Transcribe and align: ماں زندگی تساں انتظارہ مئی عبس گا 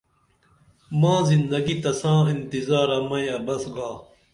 ماں 0.99 1.19
زندگی 1.29 1.75
تساں 1.83 2.19
انتظارہ 2.33 2.97
مئی 3.09 3.25
عبس 3.37 3.63
گا 3.75 3.89